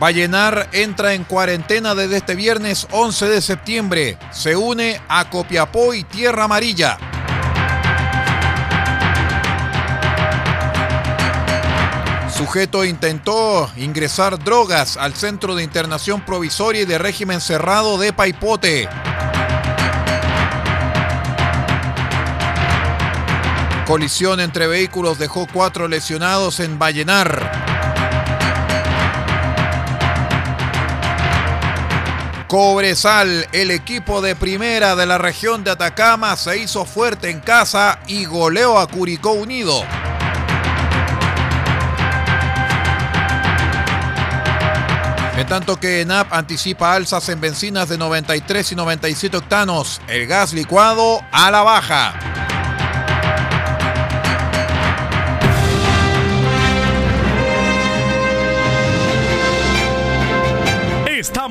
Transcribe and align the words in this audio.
Vallenar 0.00 0.70
entra 0.72 1.12
en 1.12 1.24
cuarentena 1.24 1.94
desde 1.94 2.16
este 2.16 2.34
viernes 2.34 2.86
11 2.90 3.28
de 3.28 3.42
septiembre. 3.42 4.18
Se 4.30 4.56
une 4.56 4.98
a 5.08 5.28
Copiapó 5.28 5.92
y 5.92 6.04
Tierra 6.04 6.44
Amarilla. 6.44 6.96
Sujeto 12.34 12.86
intentó 12.86 13.70
ingresar 13.76 14.42
drogas 14.42 14.96
al 14.96 15.12
Centro 15.12 15.54
de 15.54 15.64
Internación 15.64 16.22
Provisoria 16.24 16.80
y 16.80 16.86
de 16.86 16.96
Régimen 16.96 17.42
Cerrado 17.42 17.98
de 17.98 18.14
Paipote. 18.14 18.88
Colisión 23.86 24.40
entre 24.40 24.66
vehículos 24.66 25.18
dejó 25.18 25.46
cuatro 25.52 25.88
lesionados 25.88 26.58
en 26.60 26.78
Vallenar. 26.78 27.69
Cobresal, 32.50 33.46
el 33.52 33.70
equipo 33.70 34.20
de 34.20 34.34
primera 34.34 34.96
de 34.96 35.06
la 35.06 35.18
región 35.18 35.62
de 35.62 35.70
Atacama, 35.70 36.34
se 36.34 36.58
hizo 36.58 36.84
fuerte 36.84 37.30
en 37.30 37.38
casa 37.38 38.00
y 38.08 38.24
goleó 38.24 38.80
a 38.80 38.88
Curicó 38.88 39.30
Unido. 39.30 39.84
En 45.36 45.46
tanto 45.46 45.78
que 45.78 46.00
ENAP 46.00 46.32
anticipa 46.32 46.92
alzas 46.92 47.28
en 47.28 47.40
bencinas 47.40 47.88
de 47.88 47.98
93 47.98 48.72
y 48.72 48.74
97 48.74 49.36
octanos, 49.36 50.00
el 50.08 50.26
gas 50.26 50.52
licuado 50.52 51.20
a 51.30 51.52
la 51.52 51.62
baja. 51.62 52.39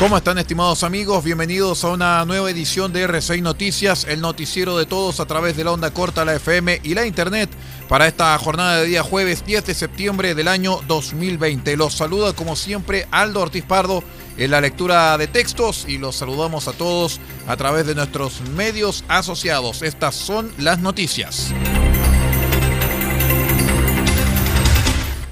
¿Cómo 0.00 0.16
están 0.16 0.38
estimados 0.38 0.82
amigos? 0.82 1.22
Bienvenidos 1.24 1.84
a 1.84 1.88
una 1.88 2.24
nueva 2.24 2.50
edición 2.50 2.90
de 2.90 3.06
R6 3.06 3.42
Noticias, 3.42 4.06
el 4.08 4.22
noticiero 4.22 4.78
de 4.78 4.86
todos 4.86 5.20
a 5.20 5.26
través 5.26 5.58
de 5.58 5.64
la 5.64 5.72
onda 5.72 5.90
corta, 5.90 6.24
la 6.24 6.36
FM 6.36 6.80
y 6.82 6.94
la 6.94 7.04
Internet 7.04 7.50
para 7.86 8.06
esta 8.06 8.38
jornada 8.38 8.78
de 8.78 8.86
día 8.86 9.02
jueves 9.02 9.44
10 9.44 9.66
de 9.66 9.74
septiembre 9.74 10.34
del 10.34 10.48
año 10.48 10.80
2020. 10.88 11.76
Los 11.76 11.92
saluda 11.92 12.32
como 12.32 12.56
siempre 12.56 13.08
Aldo 13.10 13.42
Ortiz 13.42 13.66
Pardo 13.66 14.02
en 14.38 14.50
la 14.50 14.62
lectura 14.62 15.18
de 15.18 15.26
textos 15.26 15.84
y 15.86 15.98
los 15.98 16.16
saludamos 16.16 16.66
a 16.66 16.72
todos 16.72 17.20
a 17.46 17.58
través 17.58 17.86
de 17.86 17.94
nuestros 17.94 18.40
medios 18.56 19.04
asociados. 19.06 19.82
Estas 19.82 20.14
son 20.14 20.50
las 20.56 20.78
noticias. 20.78 21.52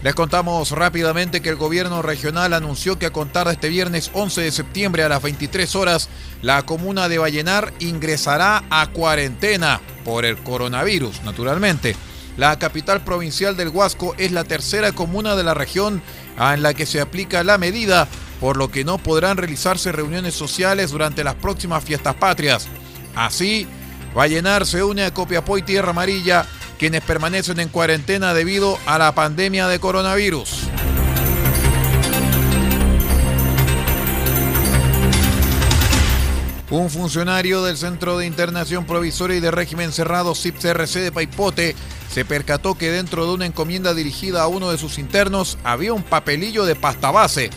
Les 0.02 0.14
contamos 0.14 0.70
rápidamente 0.70 1.42
que 1.42 1.48
el 1.48 1.56
gobierno 1.56 2.02
regional 2.02 2.54
anunció 2.54 3.00
que 3.00 3.06
a 3.06 3.12
contar 3.12 3.48
de 3.48 3.54
este 3.54 3.68
viernes 3.68 4.10
11 4.12 4.42
de 4.42 4.52
septiembre 4.52 5.02
a 5.02 5.08
las 5.08 5.20
23 5.20 5.74
horas, 5.74 6.08
la 6.40 6.64
comuna 6.64 7.08
de 7.08 7.18
Vallenar 7.18 7.72
ingresará 7.80 8.62
a 8.70 8.86
cuarentena 8.92 9.80
por 10.04 10.24
el 10.24 10.38
coronavirus, 10.38 11.22
naturalmente. 11.24 11.96
La 12.36 12.56
capital 12.60 13.02
provincial 13.02 13.56
del 13.56 13.70
Huasco 13.70 14.14
es 14.18 14.30
la 14.30 14.44
tercera 14.44 14.92
comuna 14.92 15.34
de 15.34 15.42
la 15.42 15.54
región 15.54 16.00
en 16.38 16.62
la 16.62 16.74
que 16.74 16.86
se 16.86 17.00
aplica 17.00 17.42
la 17.42 17.58
medida, 17.58 18.06
por 18.38 18.56
lo 18.56 18.70
que 18.70 18.84
no 18.84 18.98
podrán 18.98 19.36
realizarse 19.36 19.90
reuniones 19.90 20.34
sociales 20.34 20.92
durante 20.92 21.24
las 21.24 21.34
próximas 21.34 21.82
fiestas 21.82 22.14
patrias. 22.14 22.68
Así, 23.16 23.66
Vallenar 24.14 24.64
se 24.64 24.84
une 24.84 25.02
a 25.02 25.12
Copiapó 25.12 25.58
y 25.58 25.62
Tierra 25.62 25.90
Amarilla 25.90 26.46
quienes 26.78 27.02
permanecen 27.02 27.60
en 27.60 27.68
cuarentena 27.68 28.32
debido 28.32 28.78
a 28.86 28.98
la 28.98 29.14
pandemia 29.14 29.66
de 29.66 29.80
coronavirus. 29.80 30.68
Un 36.70 36.90
funcionario 36.90 37.64
del 37.64 37.78
Centro 37.78 38.18
de 38.18 38.26
Internación 38.26 38.84
Provisoria 38.84 39.38
y 39.38 39.40
de 39.40 39.50
Régimen 39.50 39.90
Cerrado 39.90 40.34
CIPCRC 40.34 41.00
de 41.00 41.12
Paipote 41.12 41.74
se 42.12 42.24
percató 42.26 42.76
que 42.76 42.90
dentro 42.90 43.26
de 43.26 43.32
una 43.32 43.46
encomienda 43.46 43.94
dirigida 43.94 44.42
a 44.42 44.48
uno 44.48 44.70
de 44.70 44.76
sus 44.76 44.98
internos 44.98 45.56
había 45.64 45.94
un 45.94 46.02
papelillo 46.02 46.66
de 46.66 46.76
pasta 46.76 47.10
base. 47.10 47.48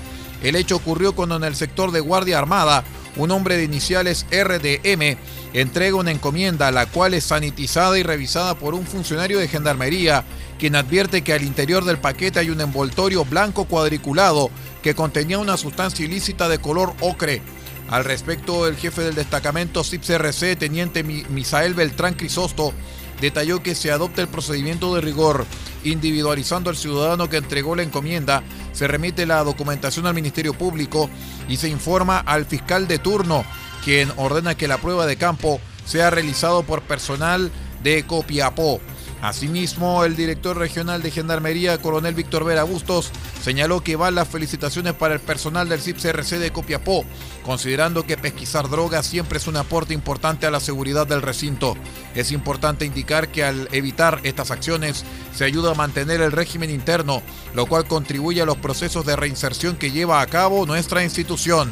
El 0.42 0.56
hecho 0.56 0.78
ocurrió 0.78 1.14
cuando 1.14 1.36
en 1.36 1.44
el 1.44 1.56
sector 1.56 1.92
de 1.92 2.00
Guardia 2.00 2.40
Armada 2.40 2.86
un 3.22 3.32
hombre 3.32 3.58
de 3.58 3.64
iniciales 3.64 4.26
RDM 4.32 5.18
entrega 5.54 5.96
una 5.96 6.12
encomienda, 6.12 6.72
la 6.72 6.88
cual 6.88 7.14
es 7.14 7.26
sanitizada 7.26 7.98
y 8.00 8.04
revisada 8.04 8.56
por 8.56 8.74
un 8.74 8.86
funcionario 8.86 9.38
de 9.38 9.48
gendarmería, 9.48 10.24
quien 10.58 10.76
advierte 10.76 11.22
que 11.22 11.34
al 11.34 11.44
interior 11.44 11.86
del 11.86 12.00
paquete 12.00 12.40
hay 12.40 12.50
un 12.50 12.62
envoltorio 12.62 13.24
blanco 13.24 13.66
cuadriculado 13.66 14.50
que 14.82 14.96
contenía 14.96 15.38
una 15.38 15.58
sustancia 15.58 16.06
ilícita 16.06 16.50
de 16.50 16.60
color 16.60 16.94
ocre. 17.00 17.42
Al 17.90 18.06
respecto, 18.06 18.68
el 18.68 18.78
jefe 18.78 19.02
del 19.02 19.16
destacamento 19.16 19.84
CIPCRC, 19.84 20.58
teniente 20.58 21.04
Misael 21.04 21.74
Beltrán 21.74 22.14
Crisosto, 22.14 22.74
detalló 23.22 23.64
que 23.64 23.76
se 23.76 23.92
adopta 23.92 24.22
el 24.22 24.28
procedimiento 24.28 24.94
de 24.96 25.02
rigor, 25.02 25.46
individualizando 25.84 26.70
al 26.70 26.76
ciudadano 26.76 27.30
que 27.30 27.38
entregó 27.38 27.76
la 27.76 27.84
encomienda, 27.84 28.44
se 28.74 28.88
remite 28.88 29.26
la 29.26 29.44
documentación 29.44 30.08
al 30.08 30.16
Ministerio 30.16 30.54
Público 30.54 31.10
y 31.48 31.58
se 31.58 31.70
informa 31.70 32.18
al 32.18 32.46
fiscal 32.46 32.88
de 32.88 32.98
turno, 32.98 33.46
quien 33.86 34.12
ordena 34.18 34.56
que 34.56 34.68
la 34.68 34.80
prueba 34.80 35.06
de 35.06 35.16
campo 35.16 35.62
sea 35.86 36.10
realizado 36.10 36.64
por 36.64 36.82
personal 36.82 37.52
de 37.84 38.06
Copiapó. 38.06 38.82
Asimismo, 39.22 40.04
el 40.04 40.16
director 40.16 40.58
regional 40.58 41.04
de 41.04 41.12
Gendarmería, 41.12 41.80
coronel 41.80 42.16
Víctor 42.16 42.44
Vera 42.44 42.64
Bustos, 42.64 43.12
señaló 43.44 43.82
que 43.82 43.96
van 43.96 44.16
las 44.16 44.28
felicitaciones 44.28 44.94
para 44.94 45.14
el 45.14 45.20
personal 45.20 45.70
del 45.70 45.80
CIPCRC 45.80 46.40
de 46.40 46.52
Copiapó, 46.52 47.06
considerando 47.46 48.06
que 48.06 48.18
pesquisar 48.18 48.68
drogas 48.68 49.06
siempre 49.06 49.38
es 49.38 49.46
un 49.46 49.58
aporte 49.58 49.94
importante 49.94 50.48
a 50.48 50.52
la 50.52 50.60
seguridad 50.60 51.06
del 51.06 51.22
recinto. 51.22 51.78
Es 52.16 52.32
importante 52.32 52.84
indicar 52.84 53.28
que 53.28 53.44
al 53.44 53.70
evitar 53.72 54.20
estas 54.24 54.50
acciones 54.50 55.06
se 55.36 55.46
ayuda 55.46 55.72
a 55.72 55.76
mantener 55.76 56.22
el 56.22 56.32
régimen 56.32 56.72
interno, 56.72 57.22
lo 57.54 57.68
cual 57.68 57.86
contribuye 57.86 58.42
a 58.42 58.46
los 58.46 58.58
procesos 58.58 59.06
de 59.06 59.16
reinserción 59.16 59.76
que 59.76 59.92
lleva 59.92 60.22
a 60.22 60.28
cabo 60.28 60.66
nuestra 60.66 61.04
institución. 61.04 61.70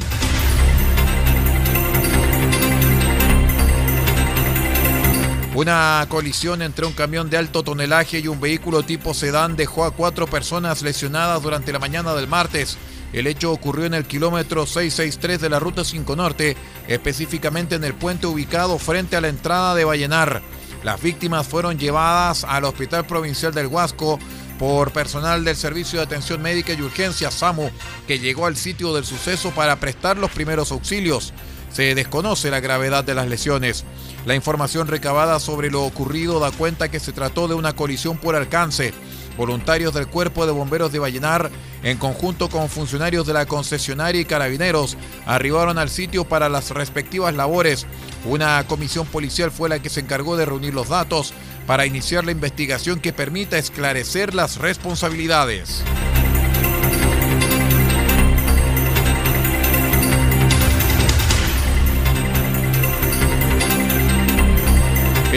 Una 5.59 6.06
colisión 6.07 6.61
entre 6.61 6.85
un 6.85 6.94
camión 6.94 7.29
de 7.29 7.35
alto 7.35 7.63
tonelaje 7.63 8.19
y 8.19 8.29
un 8.29 8.39
vehículo 8.39 8.83
tipo 8.83 9.13
sedán 9.13 9.57
dejó 9.57 9.83
a 9.83 9.91
cuatro 9.91 10.25
personas 10.25 10.81
lesionadas 10.81 11.44
durante 11.44 11.73
la 11.73 11.79
mañana 11.79 12.15
del 12.15 12.29
martes. 12.29 12.77
El 13.11 13.27
hecho 13.27 13.51
ocurrió 13.51 13.83
en 13.83 13.94
el 13.94 14.06
kilómetro 14.06 14.65
663 14.65 15.41
de 15.41 15.50
la 15.50 15.59
Ruta 15.59 15.83
5 15.83 16.15
Norte, 16.15 16.56
específicamente 16.88 17.75
en 17.75 17.83
el 17.83 17.94
puente 17.94 18.25
ubicado 18.25 18.79
frente 18.79 19.17
a 19.17 19.21
la 19.21 19.27
entrada 19.27 19.75
de 19.75 19.83
Vallenar. 19.83 20.41
Las 20.85 21.01
víctimas 21.01 21.45
fueron 21.45 21.77
llevadas 21.77 22.45
al 22.45 22.63
Hospital 22.63 23.05
Provincial 23.05 23.53
del 23.53 23.67
Huasco 23.67 24.17
por 24.57 24.94
personal 24.94 25.44
del 25.44 25.57
Servicio 25.57 26.00
de 26.00 26.05
Atención 26.05 26.41
Médica 26.41 26.71
y 26.71 26.81
Urgencia 26.81 27.31
SAMU, 27.31 27.69
que 28.07 28.19
llegó 28.19 28.45
al 28.45 28.55
sitio 28.55 28.95
del 28.95 29.03
suceso 29.03 29.51
para 29.51 29.75
prestar 29.75 30.17
los 30.17 30.31
primeros 30.31 30.71
auxilios. 30.71 31.33
Se 31.71 31.95
desconoce 31.95 32.51
la 32.51 32.60
gravedad 32.60 33.04
de 33.04 33.16
las 33.16 33.27
lesiones. 33.27 33.86
La 34.25 34.36
información 34.36 34.88
recabada 34.88 35.39
sobre 35.39 35.71
lo 35.71 35.83
ocurrido 35.83 36.39
da 36.39 36.51
cuenta 36.51 36.89
que 36.89 37.00
se 37.00 37.13
trató 37.13 37.48
de 37.48 37.56
una 37.56 37.74
colisión 37.74 38.18
por 38.18 38.36
alcance. 38.36 38.94
Voluntarios 39.38 39.94
del 39.94 40.07
Cuerpo 40.07 40.45
de 40.45 40.51
Bomberos 40.51 40.92
de 40.92 41.00
Vallenar, 41.00 41.50
en 41.81 41.98
conjunto 41.98 42.50
con 42.50 42.68
funcionarios 42.68 43.25
de 43.25 43.33
la 43.33 43.45
concesionaria 43.45 44.19
y 44.19 44.25
carabineros, 44.25 44.98
arribaron 45.25 45.77
al 45.77 45.89
sitio 45.89 46.25
para 46.25 46.50
las 46.50 46.71
respectivas 46.71 47.33
labores. 47.33 47.86
Una 48.25 48.62
comisión 48.68 49.07
policial 49.07 49.50
fue 49.50 49.69
la 49.69 49.80
que 49.80 49.89
se 49.89 50.01
encargó 50.01 50.36
de 50.36 50.45
reunir 50.45 50.74
los 50.74 50.89
datos 50.89 51.33
para 51.65 51.86
iniciar 51.86 52.25
la 52.25 52.31
investigación 52.31 53.00
que 53.00 53.13
permita 53.13 53.57
esclarecer 53.57 54.36
las 54.36 54.57
responsabilidades. 54.57 55.83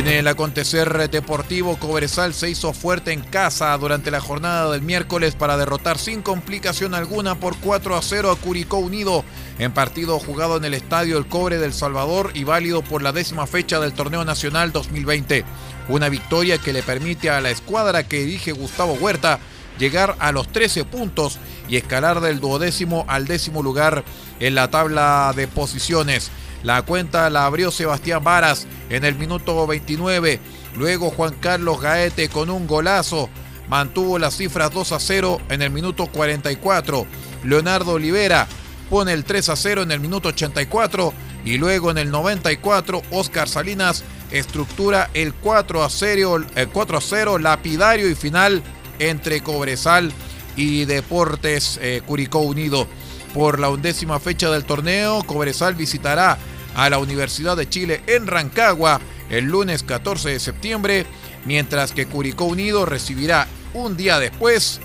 En 0.02 0.08
el 0.08 0.26
acontecer 0.26 1.08
deportivo, 1.10 1.76
Cobresal 1.76 2.34
se 2.34 2.50
hizo 2.50 2.72
fuerte 2.72 3.12
en 3.12 3.20
casa 3.20 3.78
durante 3.78 4.10
la 4.10 4.20
jornada 4.20 4.72
del 4.72 4.82
miércoles 4.82 5.36
para 5.36 5.56
derrotar 5.56 5.96
sin 5.96 6.22
complicación 6.22 6.92
alguna 6.94 7.36
por 7.36 7.56
4 7.56 7.96
a 7.96 8.02
0 8.02 8.32
a 8.32 8.36
Curicó 8.36 8.78
Unido 8.78 9.24
en 9.60 9.70
partido 9.70 10.18
jugado 10.18 10.56
en 10.56 10.64
el 10.64 10.74
Estadio 10.74 11.18
El 11.18 11.28
Cobre 11.28 11.58
del 11.58 11.72
Salvador 11.72 12.32
y 12.34 12.42
válido 12.42 12.82
por 12.82 13.00
la 13.00 13.12
décima 13.12 13.46
fecha 13.46 13.78
del 13.78 13.92
Torneo 13.92 14.24
Nacional 14.24 14.72
2020. 14.72 15.44
Una 15.88 16.08
victoria 16.08 16.58
que 16.58 16.72
le 16.72 16.82
permite 16.82 17.30
a 17.30 17.40
la 17.40 17.50
escuadra 17.50 18.02
que 18.02 18.24
dirige 18.24 18.50
Gustavo 18.50 18.94
Huerta 18.94 19.38
llegar 19.78 20.16
a 20.18 20.32
los 20.32 20.48
13 20.48 20.84
puntos 20.84 21.38
y 21.68 21.76
escalar 21.76 22.20
del 22.20 22.40
duodécimo 22.40 23.04
al 23.06 23.26
décimo 23.26 23.62
lugar 23.62 24.02
en 24.40 24.56
la 24.56 24.68
tabla 24.68 25.32
de 25.36 25.46
posiciones. 25.46 26.32
La 26.62 26.82
cuenta 26.82 27.28
la 27.30 27.46
abrió 27.46 27.70
Sebastián 27.70 28.22
Varas 28.22 28.66
en 28.88 29.04
el 29.04 29.16
minuto 29.16 29.66
29. 29.66 30.40
Luego 30.76 31.10
Juan 31.10 31.34
Carlos 31.40 31.80
Gaete 31.80 32.28
con 32.28 32.50
un 32.50 32.66
golazo 32.66 33.28
mantuvo 33.68 34.18
las 34.18 34.36
cifras 34.36 34.70
2 34.72 34.92
a 34.92 35.00
0 35.00 35.40
en 35.48 35.62
el 35.62 35.70
minuto 35.70 36.06
44. 36.06 37.06
Leonardo 37.44 37.92
Olivera 37.92 38.46
pone 38.88 39.12
el 39.12 39.24
3 39.24 39.48
a 39.48 39.56
0 39.56 39.82
en 39.82 39.90
el 39.90 40.00
minuto 40.00 40.28
84 40.28 41.12
y 41.44 41.58
luego 41.58 41.90
en 41.90 41.98
el 41.98 42.10
94 42.10 43.02
Oscar 43.10 43.48
Salinas 43.48 44.04
estructura 44.30 45.10
el 45.14 45.34
4 45.34 45.82
a 45.82 45.90
0, 45.90 46.44
el 46.54 46.68
4 46.68 46.98
a 46.98 47.00
0 47.00 47.38
lapidario 47.38 48.08
y 48.08 48.14
final 48.14 48.62
entre 48.98 49.42
Cobresal 49.42 50.12
y 50.56 50.84
Deportes 50.84 51.78
eh, 51.82 52.02
Curicó 52.06 52.40
Unido. 52.40 52.86
Por 53.34 53.58
la 53.58 53.70
undécima 53.70 54.20
fecha 54.20 54.50
del 54.50 54.64
torneo, 54.64 55.22
Cobresal 55.24 55.74
visitará 55.74 56.36
a 56.74 56.90
la 56.90 56.98
Universidad 56.98 57.56
de 57.56 57.68
Chile 57.68 58.02
en 58.06 58.26
Rancagua 58.26 59.00
el 59.30 59.46
lunes 59.46 59.82
14 59.82 60.30
de 60.30 60.40
septiembre, 60.40 61.06
mientras 61.44 61.92
que 61.92 62.06
Curicó 62.06 62.44
Unido 62.44 62.84
recibirá 62.86 63.48
un 63.74 63.96
día 63.96 64.18
después 64.18 64.80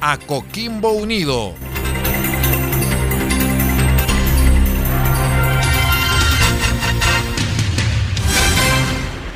a 0.00 0.18
Coquimbo 0.18 0.92
Unido. 0.92 1.54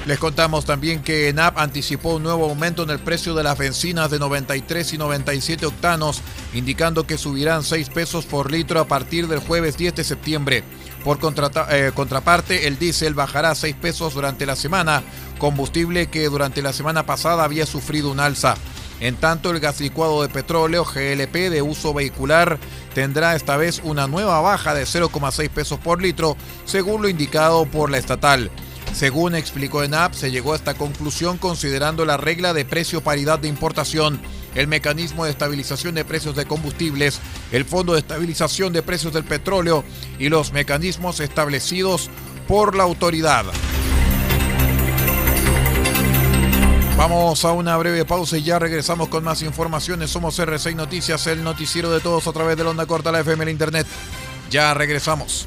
Les 0.08 0.18
contamos 0.18 0.64
también 0.64 1.02
que 1.02 1.30
NAP 1.34 1.58
anticipó 1.58 2.14
un 2.14 2.22
nuevo 2.22 2.46
aumento 2.46 2.82
en 2.82 2.88
el 2.88 2.98
precio 2.98 3.34
de 3.34 3.42
las 3.42 3.58
bencinas 3.58 4.10
de 4.10 4.18
93 4.18 4.94
y 4.94 4.96
97 4.96 5.66
octanos, 5.66 6.22
indicando 6.54 7.06
que 7.06 7.18
subirán 7.18 7.62
6 7.62 7.90
pesos 7.90 8.24
por 8.24 8.50
litro 8.50 8.80
a 8.80 8.88
partir 8.88 9.28
del 9.28 9.40
jueves 9.40 9.76
10 9.76 9.96
de 9.96 10.04
septiembre. 10.04 10.64
Por 11.04 11.18
eh, 11.70 11.92
contraparte, 11.94 12.66
el 12.66 12.78
diésel 12.78 13.14
bajará 13.14 13.54
6 13.54 13.76
pesos 13.76 14.14
durante 14.14 14.46
la 14.46 14.56
semana, 14.56 15.02
combustible 15.38 16.08
que 16.08 16.28
durante 16.28 16.62
la 16.62 16.72
semana 16.72 17.06
pasada 17.06 17.44
había 17.44 17.66
sufrido 17.66 18.10
un 18.10 18.20
alza. 18.20 18.56
En 19.00 19.14
tanto, 19.14 19.50
el 19.50 19.60
gas 19.60 19.80
licuado 19.80 20.22
de 20.22 20.28
petróleo 20.28 20.84
GLP 20.84 21.50
de 21.50 21.62
uso 21.62 21.94
vehicular 21.94 22.58
tendrá 22.94 23.36
esta 23.36 23.56
vez 23.56 23.80
una 23.84 24.08
nueva 24.08 24.40
baja 24.40 24.74
de 24.74 24.84
0,6 24.84 25.48
pesos 25.50 25.78
por 25.78 26.02
litro, 26.02 26.36
según 26.64 27.02
lo 27.02 27.08
indicado 27.08 27.64
por 27.66 27.90
la 27.90 27.98
estatal. 27.98 28.50
Según 28.92 29.36
explicó 29.36 29.84
ENAP, 29.84 30.14
se 30.14 30.32
llegó 30.32 30.54
a 30.54 30.56
esta 30.56 30.74
conclusión 30.74 31.38
considerando 31.38 32.04
la 32.04 32.16
regla 32.16 32.52
de 32.54 32.64
precio 32.64 33.00
paridad 33.00 33.38
de 33.38 33.46
importación, 33.46 34.20
el 34.58 34.66
mecanismo 34.66 35.24
de 35.24 35.30
estabilización 35.30 35.94
de 35.94 36.04
precios 36.04 36.34
de 36.34 36.44
combustibles, 36.44 37.20
el 37.52 37.64
fondo 37.64 37.92
de 37.92 38.00
estabilización 38.00 38.72
de 38.72 38.82
precios 38.82 39.12
del 39.12 39.22
petróleo 39.22 39.84
y 40.18 40.28
los 40.28 40.52
mecanismos 40.52 41.20
establecidos 41.20 42.10
por 42.48 42.74
la 42.74 42.82
autoridad. 42.82 43.44
Vamos 46.96 47.44
a 47.44 47.52
una 47.52 47.76
breve 47.76 48.04
pausa 48.04 48.36
y 48.36 48.42
ya 48.42 48.58
regresamos 48.58 49.08
con 49.08 49.22
más 49.22 49.42
informaciones. 49.42 50.10
Somos 50.10 50.36
R6 50.40 50.74
Noticias, 50.74 51.28
el 51.28 51.44
noticiero 51.44 51.92
de 51.92 52.00
todos 52.00 52.26
a 52.26 52.32
través 52.32 52.56
de 52.56 52.64
la 52.64 52.70
onda 52.70 52.86
corta, 52.86 53.12
la 53.12 53.20
FM, 53.20 53.44
la 53.44 53.50
Internet. 53.52 53.86
Ya 54.50 54.74
regresamos. 54.74 55.46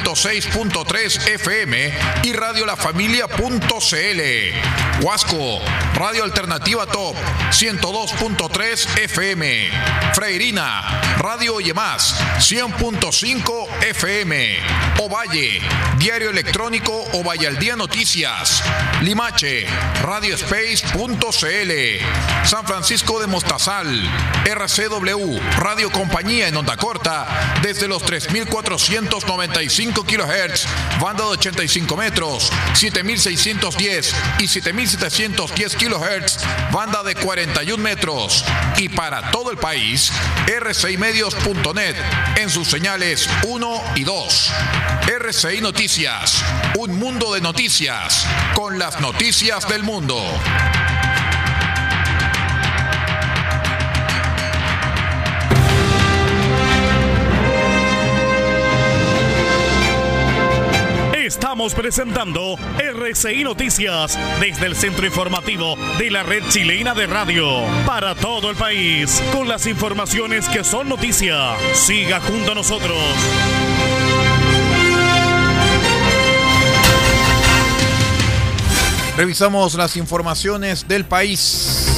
106.3 0.03 1.29
FM 1.35 1.93
y 2.23 2.33
Radio 2.33 2.65
La 2.65 2.75
Familia.cl. 2.75 4.21
Huasco, 5.03 5.59
Radio 5.95 6.23
Alternativa 6.23 6.85
Top 6.87 7.15
102.3 7.51 8.99
FM. 8.99 9.69
Freirina, 10.13 11.17
Radio 11.17 11.57
Más 11.73 12.19
100.5 12.39 13.67
FM. 13.83 14.57
Ovalle, 14.99 15.61
Diario 15.97 16.29
Electrónico 16.29 16.93
Ovalle 17.13 17.47
al 17.47 17.57
Día 17.57 17.75
Noticias. 17.75 18.63
Limache, 19.01 19.65
Radiospace.cl. 20.01 21.71
San 22.45 22.65
Francisco 22.65 23.19
de 23.19 23.27
Mostazal, 23.27 23.87
RCW, 24.45 25.39
Radio 25.57 25.91
Compañía 25.91 26.47
en 26.47 26.57
onda 26.57 26.75
corta 26.77 27.59
desde 27.61 27.87
los 27.87 28.03
3495 28.03 29.90
kHz, 29.93 30.65
banda 30.99 31.23
de 31.25 31.29
85 31.31 31.97
metros, 31.97 32.51
7610 32.73 34.15
y 34.39 34.47
7710 34.47 35.75
kHz, 35.75 36.37
banda 36.71 37.03
de 37.03 37.15
41 37.15 37.81
metros 37.81 38.43
y 38.77 38.89
para 38.89 39.31
todo 39.31 39.51
el 39.51 39.57
país, 39.57 40.11
rcimedios.net 40.47 41.95
en 42.37 42.49
sus 42.49 42.67
señales 42.67 43.29
1 43.43 43.81
y 43.95 44.03
2. 44.03 44.51
RCI 45.07 45.61
Noticias, 45.61 46.43
un 46.77 46.97
mundo 46.97 47.33
de 47.33 47.41
noticias, 47.41 48.25
con 48.55 48.79
las 48.79 48.99
noticias 49.01 49.67
del 49.67 49.83
mundo. 49.83 50.21
Presentando 61.61 62.55
RCI 62.79 63.43
Noticias 63.43 64.17
desde 64.39 64.65
el 64.65 64.75
centro 64.75 65.05
informativo 65.05 65.75
de 65.99 66.09
la 66.09 66.23
red 66.23 66.41
chilena 66.49 66.95
de 66.95 67.05
radio 67.05 67.45
para 67.85 68.15
todo 68.15 68.49
el 68.49 68.55
país 68.55 69.21
con 69.31 69.47
las 69.47 69.67
informaciones 69.67 70.49
que 70.49 70.63
son 70.63 70.89
noticia. 70.89 71.55
Siga 71.73 72.19
junto 72.19 72.53
a 72.53 72.55
nosotros. 72.55 72.97
Revisamos 79.15 79.75
las 79.75 79.97
informaciones 79.97 80.87
del 80.87 81.05
país. 81.05 81.91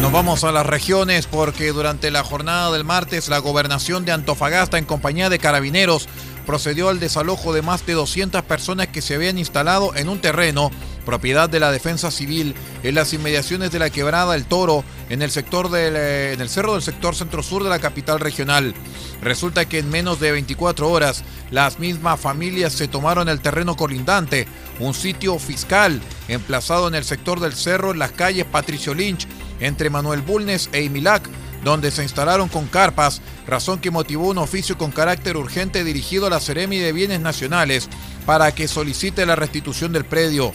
Nos 0.00 0.12
vamos 0.12 0.44
a 0.44 0.52
las 0.52 0.64
regiones 0.64 1.26
porque 1.26 1.72
durante 1.72 2.10
la 2.10 2.24
jornada 2.24 2.70
del 2.72 2.84
martes 2.84 3.28
la 3.28 3.38
gobernación 3.38 4.06
de 4.06 4.12
Antofagasta 4.12 4.78
en 4.78 4.86
compañía 4.86 5.28
de 5.28 5.38
carabineros 5.38 6.08
procedió 6.50 6.88
al 6.88 6.98
desalojo 6.98 7.52
de 7.52 7.62
más 7.62 7.86
de 7.86 7.92
200 7.92 8.42
personas 8.42 8.88
que 8.88 9.02
se 9.02 9.14
habían 9.14 9.38
instalado 9.38 9.94
en 9.94 10.08
un 10.08 10.20
terreno 10.20 10.72
propiedad 11.06 11.48
de 11.48 11.60
la 11.60 11.70
Defensa 11.70 12.10
Civil 12.10 12.56
en 12.82 12.96
las 12.96 13.12
inmediaciones 13.12 13.70
de 13.70 13.78
la 13.78 13.88
Quebrada 13.88 14.34
El 14.34 14.46
Toro 14.46 14.82
en 15.10 15.22
el 15.22 15.30
sector 15.30 15.70
del 15.70 15.94
eh, 15.96 16.48
cerro 16.48 16.72
del 16.72 16.82
sector 16.82 17.14
centro-sur 17.14 17.62
de 17.62 17.70
la 17.70 17.78
capital 17.78 18.18
regional. 18.18 18.74
Resulta 19.22 19.64
que 19.66 19.78
en 19.78 19.90
menos 19.90 20.18
de 20.18 20.32
24 20.32 20.90
horas 20.90 21.22
las 21.52 21.78
mismas 21.78 22.18
familias 22.18 22.72
se 22.72 22.88
tomaron 22.88 23.28
el 23.28 23.40
terreno 23.40 23.76
colindante, 23.76 24.48
un 24.80 24.92
sitio 24.92 25.38
fiscal 25.38 26.00
emplazado 26.26 26.88
en 26.88 26.96
el 26.96 27.04
sector 27.04 27.38
del 27.38 27.52
cerro 27.52 27.92
en 27.92 28.00
las 28.00 28.10
calles 28.10 28.44
Patricio 28.44 28.92
Lynch 28.92 29.28
entre 29.60 29.88
Manuel 29.88 30.22
Bulnes 30.22 30.68
e 30.72 30.82
Imilac 30.82 31.30
donde 31.64 31.90
se 31.90 32.02
instalaron 32.02 32.48
con 32.48 32.66
carpas, 32.66 33.20
razón 33.46 33.80
que 33.80 33.90
motivó 33.90 34.28
un 34.28 34.38
oficio 34.38 34.78
con 34.78 34.90
carácter 34.90 35.36
urgente 35.36 35.84
dirigido 35.84 36.26
a 36.26 36.30
la 36.30 36.40
Seremi 36.40 36.78
de 36.78 36.92
Bienes 36.92 37.20
Nacionales 37.20 37.88
para 38.26 38.52
que 38.52 38.68
solicite 38.68 39.26
la 39.26 39.36
restitución 39.36 39.92
del 39.92 40.04
predio. 40.04 40.52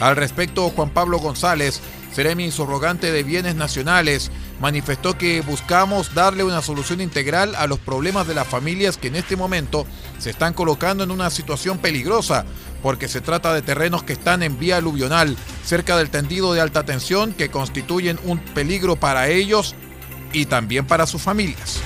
Al 0.00 0.16
respecto, 0.16 0.70
Juan 0.70 0.90
Pablo 0.90 1.18
González, 1.18 1.80
Seremi 2.12 2.50
subrogante 2.50 3.12
de 3.12 3.22
Bienes 3.22 3.56
Nacionales, 3.56 4.30
manifestó 4.60 5.18
que 5.18 5.40
buscamos 5.40 6.14
darle 6.14 6.44
una 6.44 6.62
solución 6.62 7.00
integral 7.00 7.54
a 7.56 7.66
los 7.66 7.78
problemas 7.78 8.26
de 8.26 8.34
las 8.34 8.46
familias 8.46 8.96
que 8.96 9.08
en 9.08 9.16
este 9.16 9.36
momento 9.36 9.86
se 10.18 10.30
están 10.30 10.54
colocando 10.54 11.04
en 11.04 11.10
una 11.10 11.30
situación 11.30 11.78
peligrosa, 11.78 12.44
porque 12.82 13.08
se 13.08 13.20
trata 13.20 13.52
de 13.52 13.62
terrenos 13.62 14.04
que 14.04 14.12
están 14.12 14.42
en 14.42 14.58
vía 14.58 14.76
aluvional, 14.76 15.36
cerca 15.64 15.96
del 15.96 16.10
tendido 16.10 16.52
de 16.54 16.60
alta 16.60 16.84
tensión, 16.84 17.32
que 17.32 17.50
constituyen 17.50 18.18
un 18.24 18.38
peligro 18.38 18.96
para 18.96 19.28
ellos 19.28 19.74
y 20.32 20.46
también 20.46 20.86
para 20.86 21.06
sus 21.06 21.22
familias. 21.22 21.80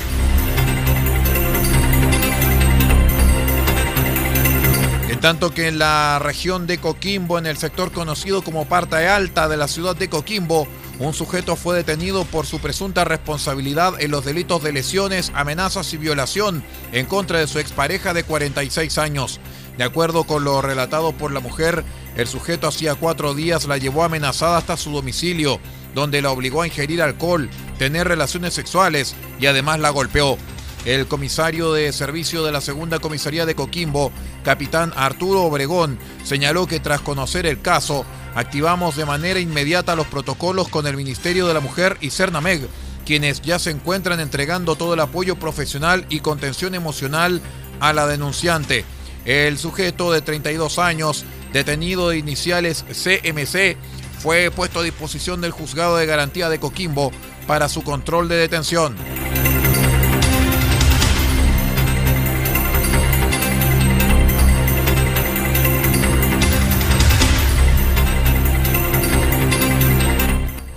En 5.09 5.21
tanto 5.21 5.53
que 5.53 5.69
en 5.69 5.79
la 5.79 6.19
región 6.19 6.67
de 6.67 6.79
Coquimbo, 6.79 7.39
en 7.39 7.47
el 7.47 7.57
sector 7.57 7.93
conocido 7.93 8.43
como 8.43 8.67
parte 8.67 9.07
alta 9.07 9.49
de 9.49 9.57
la 9.57 9.69
ciudad 9.69 9.95
de 9.95 10.09
Coquimbo, 10.09 10.67
un 10.99 11.15
sujeto 11.15 11.57
fue 11.57 11.77
detenido 11.77 12.25
por 12.25 12.47
su 12.47 12.61
presunta 12.61 13.05
responsabilidad 13.05 14.01
en 14.01 14.11
los 14.11 14.25
delitos 14.25 14.63
de 14.63 14.73
lesiones, 14.73 15.33
amenazas 15.35 15.93
y 15.93 15.97
violación 15.97 16.63
en 16.93 17.07
contra 17.07 17.39
de 17.39 17.47
su 17.47 17.59
expareja 17.59 18.15
de 18.15 18.25
46 18.25 18.99
años. 18.99 19.41
De 19.77 19.85
acuerdo 19.85 20.25
con 20.25 20.45
lo 20.45 20.63
relatado 20.63 21.13
por 21.13 21.33
la 21.33 21.41
mujer, 21.41 21.85
el 22.17 22.27
sujeto 22.27 22.69
hacía 22.69 22.95
cuatro 22.95 23.35
días 23.35 23.65
la 23.65 23.79
llevó 23.79 24.05
amenazada 24.05 24.59
hasta 24.59 24.77
su 24.77 24.93
domicilio, 24.93 25.61
donde 25.95 26.23
la 26.23 26.31
obligó 26.31 26.63
a 26.63 26.67
ingerir 26.67 27.03
alcohol, 27.03 27.49
tener 27.83 28.07
relaciones 28.07 28.55
sexuales 28.55 29.17
y 29.41 29.47
además 29.47 29.81
la 29.81 29.91
golpeó. 29.91 30.39
El 30.85 31.09
comisario 31.09 31.73
de 31.73 31.93
servicio 31.93 32.45
de 32.45 32.53
la 32.53 32.61
segunda 32.61 33.01
comisaría 33.01 33.45
de 33.45 33.57
Coquimbo, 33.57 34.13
capitán 34.45 34.93
Arturo 34.95 35.43
Obregón, 35.43 35.99
señaló 36.23 36.69
que 36.69 36.79
tras 36.79 37.01
conocer 37.01 37.45
el 37.45 37.61
caso, 37.61 38.05
activamos 38.37 38.95
de 38.95 39.05
manera 39.05 39.41
inmediata 39.41 39.97
los 39.97 40.07
protocolos 40.07 40.69
con 40.69 40.87
el 40.87 40.97
Ministerio 40.97 41.49
de 41.49 41.55
la 41.55 41.61
Mujer 41.61 41.97
y 42.01 42.11
Cernameg, 42.11 42.69
quienes 43.05 43.43
ya 43.43 43.59
se 43.59 43.71
encuentran 43.71 44.21
entregando 44.21 44.77
todo 44.77 44.95
el 44.95 45.01
apoyo 45.01 45.35
profesional 45.35 46.07
y 46.09 46.21
contención 46.21 46.77
emocional 46.77 47.41
a 47.81 47.93
la 47.93 48.07
denunciante. 48.07 48.85
El 49.25 49.59
sujeto 49.59 50.13
de 50.13 50.23
32 50.23 50.79
años, 50.79 51.25
detenido 51.53 52.11
de 52.11 52.19
iniciales 52.19 52.85
CMC, 52.93 53.77
fue 54.23 54.53
puesto 54.53 54.79
a 54.79 54.83
disposición 54.85 55.41
del 55.41 55.51
juzgado 55.51 55.97
de 55.97 56.07
garantía 56.07 56.49
de 56.49 56.61
Coquimbo 56.61 57.11
para 57.49 57.69
su 57.69 57.83
control 57.83 58.29
de 58.29 58.37
detención. 58.37 58.95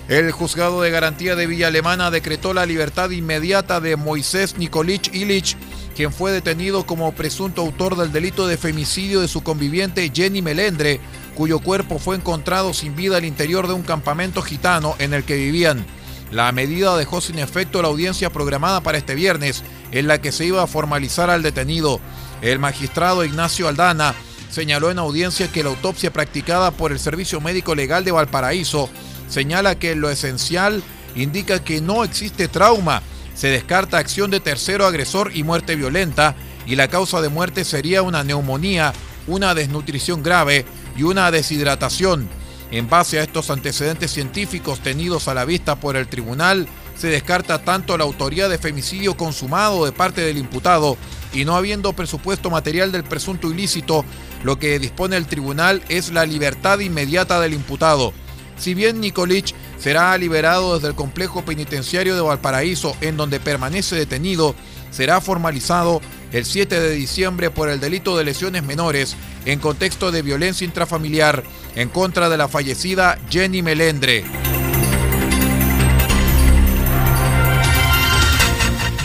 El 0.08 0.32
juzgado 0.32 0.82
de 0.82 0.90
garantía 0.90 1.36
de 1.36 1.46
Villa 1.46 1.68
Alemana 1.68 2.10
decretó 2.10 2.54
la 2.54 2.66
libertad 2.66 3.12
inmediata 3.12 3.80
de 3.80 3.96
Moisés 3.96 4.58
Nicolich 4.58 5.14
Illich, 5.14 5.56
quien 5.96 6.12
fue 6.12 6.32
detenido 6.32 6.86
como 6.86 7.12
presunto 7.14 7.62
autor 7.62 7.96
del 7.96 8.12
delito 8.12 8.48
de 8.48 8.58
femicidio 8.58 9.22
de 9.22 9.28
su 9.28 9.42
conviviente 9.42 10.12
Jenny 10.14 10.42
Melendre, 10.42 11.00
cuyo 11.36 11.60
cuerpo 11.60 12.00
fue 12.00 12.15
encontrado 12.15 12.74
sin 12.74 12.96
vida 12.96 13.18
al 13.18 13.25
interior 13.25 13.68
de 13.68 13.74
un 13.74 13.84
campamento 13.84 14.42
gitano 14.42 14.96
en 14.98 15.13
el 15.13 15.24
que 15.24 15.36
vivían. 15.36 15.86
La 16.32 16.51
medida 16.51 16.98
dejó 16.98 17.22
sin 17.22 17.38
efecto 17.38 17.82
la 17.82 17.89
audiencia 17.89 18.32
programada 18.32 18.82
para 18.82 18.98
este 18.98 19.13
viernes, 19.13 19.63
en 19.92 20.08
la 20.08 20.20
que 20.20 20.32
se 20.32 20.46
iba 20.46 20.63
a 20.63 20.68
formalizar 20.68 21.30
al 21.30 21.44
detenido. 21.44 22.00
El 22.42 22.58
magistrado 22.60 23.24
Ignacio 23.24 23.68
Aldana 23.68 24.15
señaló 24.50 24.89
en 24.89 25.00
audiencia 25.00 25.51
que 25.51 25.63
la 25.63 25.70
autopsia 25.70 26.12
practicada 26.12 26.72
por 26.72 26.92
el 26.92 27.00
Servicio 27.00 27.42
Médico 27.42 27.75
Legal 27.75 28.04
de 28.04 28.12
Valparaíso 28.12 28.89
señala 29.30 29.77
que 29.77 29.96
lo 29.96 30.10
esencial 30.10 30.82
indica 31.15 31.63
que 31.63 31.82
no 31.82 32.04
existe 32.04 32.48
trauma. 32.48 33.01
Se 33.36 33.48
descarta 33.48 33.98
acción 33.98 34.32
de 34.32 34.39
tercero 34.39 34.86
agresor 34.86 35.32
y 35.36 35.44
muerte 35.44 35.75
violenta 35.75 36.36
y 36.65 36.75
la 36.75 36.88
causa 36.88 37.22
de 37.22 37.30
muerte 37.30 37.65
sería 37.65 38.01
una 38.01 38.24
neumonía, 38.24 38.94
una 39.27 39.54
desnutrición 39.54 40.24
grave 40.24 40.65
y 40.96 41.04
una 41.04 41.32
deshidratación. 41.32 42.28
En 42.72 42.90
base 42.90 43.20
a 43.20 43.24
estos 43.24 43.50
antecedentes 43.50 44.12
científicos 44.12 44.80
tenidos 44.80 45.28
a 45.28 45.34
la 45.34 45.46
vista 45.46 45.75
por 45.75 45.96
el 45.96 46.08
tribunal, 46.08 46.68
se 46.98 47.08
descarta 47.08 47.64
tanto 47.64 47.98
la 47.98 48.06
autoría 48.06 48.50
de 48.50 48.58
femicidio 48.58 49.16
consumado 49.16 49.86
de 49.86 49.92
parte 49.92 50.22
del 50.22 50.38
imputado 50.38 50.98
y 51.34 51.46
no 51.46 51.56
habiendo 51.56 51.94
presupuesto 51.94 52.50
material 52.50 52.92
del 52.92 53.04
presunto 53.04 53.52
ilícito, 53.52 54.06
lo 54.44 54.58
que 54.58 54.80
dispone 54.80 55.18
el 55.18 55.28
tribunal 55.28 55.84
es 55.90 56.12
la 56.12 56.25
libertad 56.25 56.80
inmediata 56.80 57.40
del 57.40 57.54
imputado. 57.54 58.14
Si 58.58 58.74
bien 58.74 59.02
Nicolich 59.02 59.54
será 59.78 60.18
liberado 60.18 60.75
desde 60.75 60.88
el 60.88 60.96
complejo 60.96 61.44
penitenciario 61.44 62.16
de 62.16 62.22
Valparaíso, 62.22 62.96
en 63.02 63.18
donde 63.18 63.42
permanece 63.42 63.96
detenido, 63.96 64.56
será 64.92 65.20
formalizado 65.20 66.02
el 66.32 66.46
7 66.46 66.79
de 66.79 66.91
diciembre 66.91 67.50
por 67.50 67.70
el 67.70 67.79
delito 67.79 68.17
de 68.17 68.24
lesiones 68.24 68.63
menores 68.63 69.15
en 69.46 69.60
contexto 69.60 70.12
de 70.12 70.22
violencia 70.22 70.65
intrafamiliar 70.65 71.44
en 71.75 71.89
contra 71.89 72.29
de 72.29 72.38
la 72.38 72.48
fallecida 72.48 73.20
Jenny 73.29 73.62
Melendre. 73.62 74.24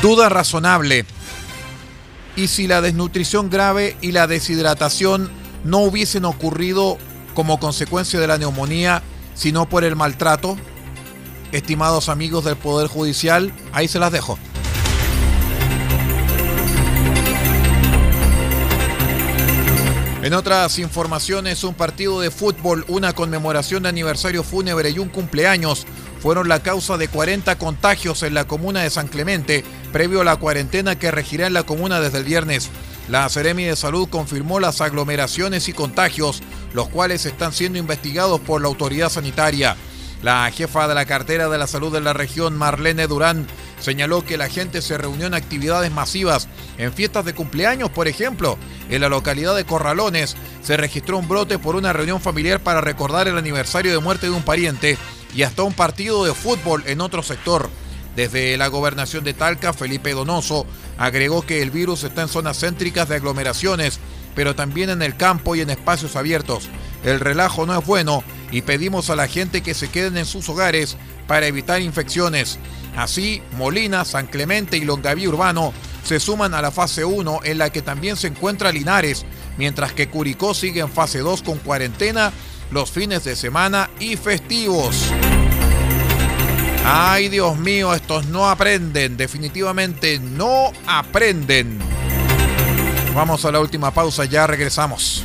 Duda 0.03 0.31
razonable. 0.31 1.05
¿Y 2.37 2.49
si 2.49 2.67
la 2.67 2.81
desnutrición 2.81 3.51
grave 3.51 3.97
y 4.01 4.13
la 4.13 4.27
deshidratación 4.27 5.31
no 5.63 5.79
hubiesen 5.81 6.25
ocurrido 6.25 6.97
como 7.35 7.61
consecuencia 7.61 8.19
de 8.19 8.27
la 8.27 8.39
neumonía, 8.39 9.03
sino 9.35 9.69
por 9.69 9.85
el 9.85 9.97
maltrato? 9.97 10.57
Estimados 11.53 12.09
amigos 12.09 12.45
del 12.45 12.57
Poder 12.57 12.89
Judicial, 12.89 13.53
ahí 13.73 13.89
se 13.89 13.99
las 13.99 14.13
dejo. 14.13 14.39
En 20.23 20.35
otras 20.35 20.79
informaciones, 20.79 21.65
un 21.65 21.73
partido 21.73 22.21
de 22.21 22.31
fútbol, 22.31 22.85
una 22.89 23.15
conmemoración 23.15 23.83
de 23.85 23.89
aniversario 23.89 24.45
fúnebre 24.45 24.91
y 24.91 24.99
un 24.99 25.09
cumpleaños 25.09 25.87
fueron 26.21 26.47
la 26.47 26.63
causa 26.63 26.99
de 26.99 27.09
40 27.09 27.57
contagios 27.57 28.23
en 28.23 28.35
la 28.35 28.47
comuna 28.47 28.83
de 28.83 28.91
San 28.91 29.09
Clemente, 29.09 29.65
previo 29.95 30.21
a 30.21 30.25
la 30.25 30.37
cuarentena 30.37 30.99
que 30.99 31.11
regirá 31.11 31.47
en 31.47 31.55
la 31.55 31.63
comuna 31.63 32.01
desde 32.01 32.19
el 32.19 32.25
viernes. 32.25 32.69
La 33.09 33.27
Seremi 33.31 33.65
de 33.65 33.77
Salud 33.77 34.11
confirmó 34.11 34.61
las 34.61 34.83
aglomeraciones 34.83 35.69
y 35.69 35.73
contagios, 35.73 36.43
los 36.75 36.91
cuales 36.91 37.25
están 37.25 37.55
siendo 37.55 37.79
investigados 37.79 38.41
por 38.41 38.61
la 38.61 38.69
autoridad 38.69 39.09
sanitaria. 39.09 39.75
La 40.23 40.51
jefa 40.51 40.87
de 40.87 40.95
la 40.95 41.07
cartera 41.07 41.49
de 41.49 41.57
la 41.57 41.67
salud 41.67 41.91
de 41.91 42.03
la 42.03 42.13
región, 42.13 42.55
Marlene 42.59 43.07
Durán, 43.07 43.47
señaló 43.81 44.25
que 44.25 44.37
la 44.37 44.49
gente 44.49 44.83
se 44.83 44.97
reunió 44.97 45.27
en 45.27 45.35
actividades 45.35 45.91
masivas, 45.91 46.49
en 46.79 46.93
fiestas 46.93 47.25
de 47.25 47.35
cumpleaños, 47.35 47.91
por 47.91 48.09
ejemplo. 48.09 48.59
En 48.89 49.01
la 49.01 49.09
localidad 49.09 49.57
de 49.57 49.65
Corralones 49.65 50.37
se 50.63 50.77
registró 50.77 51.19
un 51.19 51.29
brote 51.29 51.59
por 51.59 51.77
una 51.77 51.93
reunión 51.93 52.21
familiar 52.21 52.61
para 52.61 52.81
recordar 52.81 53.29
el 53.29 53.39
aniversario 53.39 53.93
de 53.93 53.99
muerte 53.99 54.27
de 54.27 54.33
un 54.33 54.43
pariente 54.43 54.99
y 55.35 55.43
hasta 55.43 55.63
un 55.63 55.75
partido 55.75 56.25
de 56.25 56.35
fútbol 56.35 56.85
en 56.87 57.01
otro 57.01 57.23
sector. 57.23 57.71
Desde 58.17 58.57
la 58.57 58.67
gobernación 58.67 59.25
de 59.25 59.35
Talca, 59.35 59.73
Felipe 59.73 60.13
Donoso 60.13 60.67
agregó 60.99 61.43
que 61.43 61.63
el 61.63 61.71
virus 61.71 62.05
está 62.05 62.23
en 62.23 62.29
zonas 62.29 62.59
céntricas 62.59 63.09
de 63.09 63.17
aglomeraciones, 63.17 64.01
pero 64.35 64.55
también 64.55 64.91
en 64.91 65.03
el 65.03 65.17
campo 65.17 65.55
y 65.55 65.61
en 65.61 65.71
espacios 65.71 66.17
abiertos. 66.17 66.69
El 67.05 67.21
relajo 67.21 67.67
no 67.67 67.79
es 67.79 67.87
bueno 67.87 68.23
y 68.51 68.63
pedimos 68.63 69.11
a 69.11 69.17
la 69.17 69.29
gente 69.29 69.63
que 69.63 69.75
se 69.75 69.89
queden 69.89 70.17
en 70.17 70.27
sus 70.27 70.49
hogares 70.49 70.97
para 71.27 71.47
evitar 71.47 71.81
infecciones. 71.81 72.59
Así, 72.97 73.43
Molina, 73.53 74.05
San 74.05 74.27
Clemente 74.27 74.77
y 74.77 74.85
Longaví 74.85 75.27
Urbano 75.27 75.73
se 76.05 76.21
suman 76.21 76.55
a 76.55 76.63
la 76.63 76.71
fase 76.71 77.05
1 77.05 77.41
en 77.45 77.59
la 77.59 77.71
que 77.71 77.83
también 77.83 78.17
se 78.17 78.29
encuentra 78.29 78.73
Linares, 78.73 79.25
mientras 79.59 79.93
que 79.93 80.09
Curicó 80.09 80.55
sigue 80.55 80.81
en 80.81 80.91
fase 80.91 81.21
2 81.21 81.43
con 81.43 81.59
cuarentena 81.59 82.33
los 82.71 82.91
fines 82.91 83.25
de 83.25 83.37
semana 83.37 83.91
y 83.99 84.17
festivos. 84.17 85.11
Ay, 86.85 87.29
Dios 87.29 87.59
mío, 87.59 87.95
estos 87.95 88.27
no 88.27 88.49
aprenden, 88.49 89.17
definitivamente 89.17 90.19
no 90.19 90.73
aprenden. 90.87 91.79
Vamos 93.15 93.45
a 93.45 93.53
la 93.53 93.61
última 93.61 93.93
pausa, 93.93 94.25
ya 94.25 94.47
regresamos. 94.47 95.25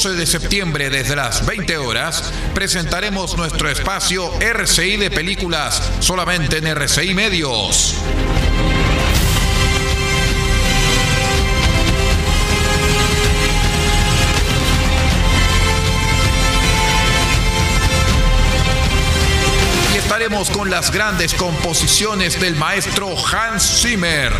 12 0.00 0.14
de 0.14 0.26
septiembre 0.26 0.90
desde 0.90 1.16
las 1.16 1.44
20 1.44 1.76
horas 1.76 2.32
presentaremos 2.54 3.36
nuestro 3.36 3.68
espacio 3.68 4.30
RCI 4.38 4.96
de 4.96 5.10
películas 5.10 5.82
solamente 5.98 6.58
en 6.58 6.68
RCI 6.68 7.14
Medios. 7.14 7.96
Y 19.92 19.98
estaremos 19.98 20.48
con 20.50 20.70
las 20.70 20.92
grandes 20.92 21.34
composiciones 21.34 22.40
del 22.40 22.54
maestro 22.54 23.16
Hans 23.32 23.82
Zimmer. 23.82 24.32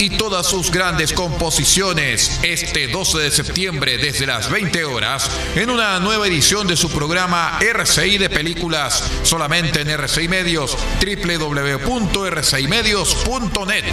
Y 0.00 0.10
toda 0.10 0.26
todas 0.26 0.48
sus 0.48 0.72
grandes 0.72 1.12
composiciones 1.12 2.40
este 2.42 2.88
12 2.88 3.18
de 3.18 3.30
septiembre 3.30 3.96
desde 3.96 4.26
las 4.26 4.50
20 4.50 4.84
horas 4.84 5.30
en 5.54 5.70
una 5.70 6.00
nueva 6.00 6.26
edición 6.26 6.66
de 6.66 6.76
su 6.76 6.90
programa 6.90 7.60
RCI 7.60 8.18
de 8.18 8.28
películas 8.28 9.08
solamente 9.22 9.82
en 9.82 9.90
RCI 9.90 10.26
Medios 10.26 10.76
www.rcimedios.net. 11.00 13.84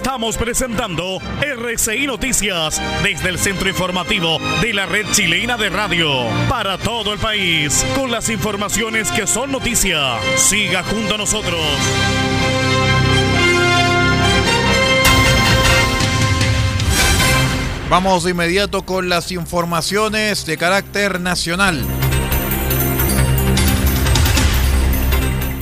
Estamos 0.00 0.38
presentando 0.38 1.18
RCI 1.42 2.06
Noticias 2.06 2.80
desde 3.02 3.28
el 3.28 3.38
centro 3.38 3.68
informativo 3.68 4.38
de 4.62 4.72
la 4.72 4.86
red 4.86 5.04
chilena 5.12 5.58
de 5.58 5.68
radio 5.68 6.08
para 6.48 6.78
todo 6.78 7.12
el 7.12 7.18
país 7.18 7.84
con 7.94 8.10
las 8.10 8.30
informaciones 8.30 9.12
que 9.12 9.26
son 9.26 9.52
noticia. 9.52 10.18
Siga 10.36 10.82
junto 10.84 11.16
a 11.16 11.18
nosotros. 11.18 11.60
Vamos 17.90 18.24
de 18.24 18.30
inmediato 18.30 18.86
con 18.86 19.10
las 19.10 19.30
informaciones 19.30 20.46
de 20.46 20.56
carácter 20.56 21.20
nacional. 21.20 21.84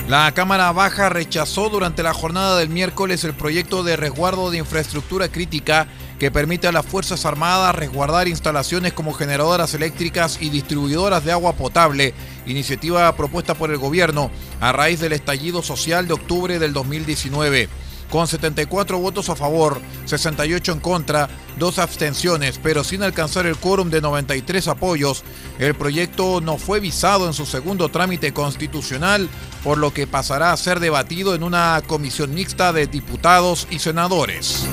La 0.09 0.33
Cámara 0.33 0.71
Baja 0.71 1.07
rechazó 1.09 1.69
durante 1.69 2.01
la 2.01 2.15
jornada 2.15 2.57
del 2.57 2.69
miércoles 2.69 3.23
el 3.23 3.35
proyecto 3.35 3.83
de 3.83 3.95
resguardo 3.95 4.49
de 4.49 4.57
infraestructura 4.57 5.27
crítica 5.27 5.87
que 6.17 6.31
permite 6.31 6.67
a 6.67 6.71
las 6.71 6.87
Fuerzas 6.87 7.27
Armadas 7.27 7.75
resguardar 7.75 8.27
instalaciones 8.27 8.93
como 8.93 9.13
generadoras 9.13 9.75
eléctricas 9.75 10.39
y 10.41 10.49
distribuidoras 10.49 11.23
de 11.25 11.31
agua 11.31 11.53
potable, 11.53 12.15
iniciativa 12.47 13.15
propuesta 13.15 13.53
por 13.53 13.69
el 13.69 13.77
gobierno 13.77 14.31
a 14.59 14.71
raíz 14.71 14.99
del 14.99 15.13
estallido 15.13 15.61
social 15.61 16.07
de 16.07 16.13
octubre 16.13 16.57
del 16.57 16.73
2019 16.73 17.69
con 18.09 18.27
74 18.27 18.97
votos 18.97 19.29
a 19.29 19.35
favor, 19.35 19.79
68 20.05 20.71
en 20.73 20.79
contra, 20.79 21.29
dos 21.57 21.79
abstenciones, 21.79 22.59
pero 22.61 22.83
sin 22.83 23.03
alcanzar 23.03 23.45
el 23.45 23.57
quórum 23.57 23.89
de 23.89 24.01
93 24.01 24.67
apoyos, 24.67 25.23
el 25.59 25.75
proyecto 25.75 26.41
no 26.41 26.57
fue 26.57 26.79
visado 26.79 27.27
en 27.27 27.33
su 27.33 27.45
segundo 27.45 27.89
trámite 27.89 28.33
constitucional, 28.33 29.29
por 29.63 29.77
lo 29.77 29.93
que 29.93 30.07
pasará 30.07 30.51
a 30.51 30.57
ser 30.57 30.79
debatido 30.79 31.35
en 31.35 31.43
una 31.43 31.81
comisión 31.85 32.33
mixta 32.33 32.73
de 32.73 32.87
diputados 32.87 33.67
y 33.69 33.79
senadores. 33.79 34.65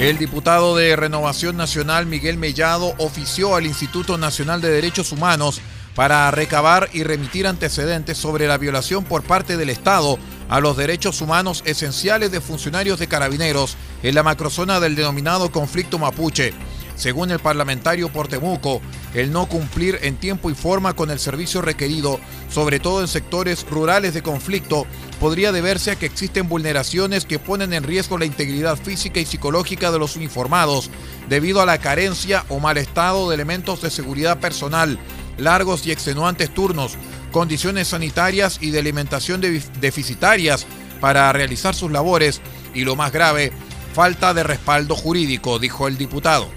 El 0.00 0.16
diputado 0.16 0.76
de 0.76 0.96
Renovación 0.96 1.58
Nacional 1.58 2.06
Miguel 2.06 2.38
Mellado 2.38 2.94
ofició 2.96 3.54
al 3.54 3.66
Instituto 3.66 4.16
Nacional 4.16 4.62
de 4.62 4.70
Derechos 4.70 5.12
Humanos 5.12 5.60
para 5.94 6.30
recabar 6.30 6.88
y 6.92 7.02
remitir 7.02 7.46
antecedentes 7.46 8.16
sobre 8.16 8.46
la 8.46 8.58
violación 8.58 9.04
por 9.04 9.22
parte 9.22 9.56
del 9.56 9.70
Estado 9.70 10.18
a 10.48 10.60
los 10.60 10.76
derechos 10.76 11.20
humanos 11.20 11.62
esenciales 11.66 12.32
de 12.32 12.40
funcionarios 12.40 12.98
de 12.98 13.06
carabineros 13.06 13.76
en 14.02 14.14
la 14.14 14.22
macrozona 14.22 14.80
del 14.80 14.96
denominado 14.96 15.50
conflicto 15.52 15.98
mapuche. 15.98 16.52
Según 16.96 17.30
el 17.30 17.38
parlamentario 17.38 18.10
Portemuco, 18.10 18.82
el 19.14 19.32
no 19.32 19.46
cumplir 19.46 19.98
en 20.02 20.16
tiempo 20.16 20.50
y 20.50 20.54
forma 20.54 20.94
con 20.94 21.10
el 21.10 21.18
servicio 21.18 21.62
requerido, 21.62 22.20
sobre 22.50 22.78
todo 22.78 23.00
en 23.00 23.08
sectores 23.08 23.64
rurales 23.70 24.12
de 24.12 24.22
conflicto, 24.22 24.86
podría 25.18 25.50
deberse 25.50 25.92
a 25.92 25.96
que 25.96 26.04
existen 26.04 26.48
vulneraciones 26.48 27.24
que 27.24 27.38
ponen 27.38 27.72
en 27.72 27.84
riesgo 27.84 28.18
la 28.18 28.26
integridad 28.26 28.76
física 28.76 29.18
y 29.18 29.24
psicológica 29.24 29.90
de 29.90 29.98
los 29.98 30.16
uniformados, 30.16 30.90
debido 31.30 31.62
a 31.62 31.66
la 31.66 31.78
carencia 31.78 32.44
o 32.50 32.60
mal 32.60 32.76
estado 32.76 33.30
de 33.30 33.34
elementos 33.34 33.80
de 33.80 33.90
seguridad 33.90 34.38
personal, 34.38 34.98
largos 35.38 35.86
y 35.86 35.92
extenuantes 35.92 36.52
turnos, 36.52 36.96
condiciones 37.32 37.88
sanitarias 37.88 38.58
y 38.60 38.70
de 38.70 38.80
alimentación 38.80 39.40
deficitarias 39.40 40.66
para 41.00 41.32
realizar 41.32 41.74
sus 41.74 41.90
labores 41.90 42.40
y 42.74 42.84
lo 42.84 42.96
más 42.96 43.12
grave, 43.12 43.52
falta 43.94 44.34
de 44.34 44.42
respaldo 44.42 44.94
jurídico, 44.94 45.58
dijo 45.58 45.88
el 45.88 45.96
diputado. 45.96 46.48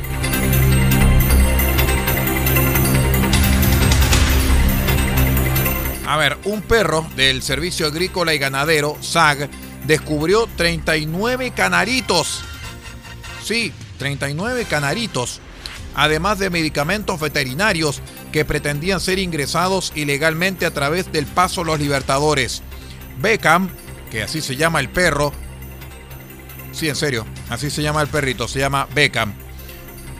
A 6.05 6.17
ver, 6.17 6.37
un 6.43 6.61
perro 6.61 7.07
del 7.15 7.41
Servicio 7.41 7.87
Agrícola 7.87 8.33
y 8.33 8.37
Ganadero, 8.37 8.97
SAG, 9.01 9.49
descubrió 9.87 10.47
39 10.57 11.51
canaritos. 11.51 12.43
Sí, 13.43 13.73
39 13.97 14.65
canaritos 14.65 15.41
además 15.95 16.39
de 16.39 16.49
medicamentos 16.49 17.19
veterinarios 17.19 18.01
que 18.33 18.43
pretendían 18.43 18.99
ser 18.99 19.19
ingresados 19.19 19.93
ilegalmente 19.95 20.65
a 20.65 20.73
través 20.73 21.09
del 21.11 21.27
Paso 21.27 21.63
Los 21.63 21.79
Libertadores. 21.79 22.63
Beckham, 23.21 23.69
que 24.11 24.23
así 24.23 24.41
se 24.41 24.57
llama 24.57 24.81
el 24.81 24.89
perro, 24.89 25.31
sí, 26.73 26.89
en 26.89 26.95
serio, 26.95 27.25
así 27.49 27.69
se 27.69 27.83
llama 27.83 28.01
el 28.01 28.09
perrito, 28.09 28.49
se 28.49 28.59
llama 28.59 28.89
Beckham, 28.93 29.33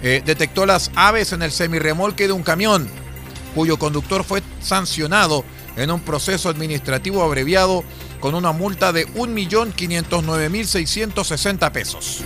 eh, 0.04 0.22
detectó 0.24 0.66
las 0.66 0.90
aves 0.96 1.34
en 1.34 1.42
el 1.42 1.52
semirremolque 1.52 2.28
de 2.28 2.34
un 2.34 2.44
camión, 2.44 2.88
cuyo 3.56 3.78
conductor 3.78 4.24
fue 4.24 4.42
sancionado 4.62 5.44
en 5.76 5.90
un 5.90 6.00
proceso 6.00 6.50
administrativo 6.50 7.24
abreviado 7.24 7.84
con 8.20 8.36
una 8.36 8.52
multa 8.52 8.94
de 8.94 9.08
1.509.660 9.08 11.72
pesos. 11.72 12.24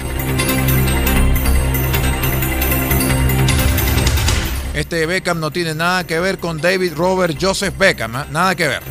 Este 4.78 5.08
Beckham 5.08 5.40
no 5.40 5.50
tiene 5.50 5.74
nada 5.74 6.06
que 6.06 6.20
ver 6.20 6.38
con 6.38 6.62
David 6.62 6.94
Robert 6.94 7.36
Joseph 7.42 7.76
Beckham, 7.80 8.16
¿eh? 8.16 8.26
nada 8.30 8.54
que 8.54 8.68
ver. 8.68 8.84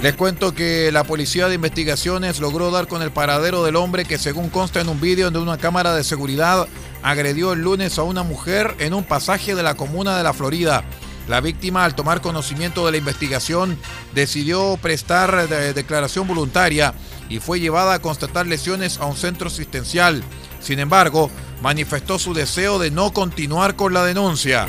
Les 0.00 0.14
cuento 0.14 0.54
que 0.54 0.92
la 0.92 1.02
policía 1.02 1.48
de 1.48 1.56
investigaciones 1.56 2.38
logró 2.38 2.70
dar 2.70 2.86
con 2.86 3.02
el 3.02 3.10
paradero 3.10 3.64
del 3.64 3.74
hombre 3.74 4.04
que 4.04 4.16
según 4.16 4.48
consta 4.48 4.80
en 4.80 4.88
un 4.88 5.00
vídeo 5.00 5.28
de 5.32 5.40
una 5.40 5.58
cámara 5.58 5.92
de 5.92 6.04
seguridad 6.04 6.68
agredió 7.02 7.52
el 7.52 7.62
lunes 7.62 7.98
a 7.98 8.04
una 8.04 8.22
mujer 8.22 8.76
en 8.78 8.94
un 8.94 9.02
pasaje 9.02 9.56
de 9.56 9.64
la 9.64 9.74
comuna 9.74 10.16
de 10.16 10.22
la 10.22 10.32
Florida. 10.32 10.84
La 11.26 11.40
víctima, 11.40 11.84
al 11.84 11.96
tomar 11.96 12.20
conocimiento 12.20 12.86
de 12.86 12.92
la 12.92 12.98
investigación, 12.98 13.76
decidió 14.14 14.78
prestar 14.80 15.48
declaración 15.48 16.28
voluntaria 16.28 16.94
y 17.28 17.40
fue 17.40 17.58
llevada 17.58 17.94
a 17.94 17.98
constatar 17.98 18.46
lesiones 18.46 18.98
a 18.98 19.06
un 19.06 19.16
centro 19.16 19.48
asistencial. 19.48 20.22
Sin 20.60 20.78
embargo, 20.78 21.30
manifestó 21.64 22.18
su 22.18 22.34
deseo 22.34 22.78
de 22.78 22.90
no 22.90 23.14
continuar 23.14 23.74
con 23.74 23.94
la 23.94 24.04
denuncia. 24.04 24.68